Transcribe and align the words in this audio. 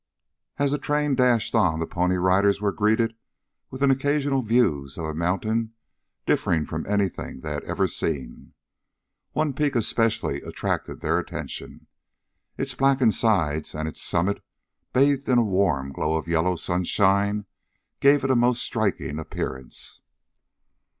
As 0.57 0.71
the 0.71 0.79
train 0.79 1.13
dashed 1.13 1.53
on 1.53 1.79
the 1.79 1.85
Pony 1.85 2.15
Riders 2.15 2.59
were 2.59 2.71
greeted 2.71 3.13
with 3.69 3.83
occasional 3.83 4.41
views 4.41 4.97
of 4.97 5.05
a 5.05 5.13
mountain 5.13 5.73
differing 6.25 6.65
from 6.65 6.87
anything 6.87 7.41
they 7.41 7.53
ever 7.63 7.83
had 7.83 7.91
seen. 7.91 8.53
One 9.33 9.53
peak 9.53 9.75
especially 9.75 10.41
attracted 10.41 11.01
their 11.01 11.19
attention. 11.19 11.85
Its 12.57 12.73
blackened 12.73 13.13
sides, 13.13 13.75
and 13.75 13.87
its 13.87 14.01
summit 14.01 14.41
bathed 14.91 15.29
in 15.29 15.37
a 15.37 15.43
warm 15.43 15.91
glow 15.91 16.15
of 16.17 16.27
yellow 16.27 16.55
sunshine, 16.55 17.45
gave 17.99 18.23
it 18.23 18.31
a 18.31 18.35
most 18.35 18.63
striking 18.63 19.19
appearance. 19.19 20.01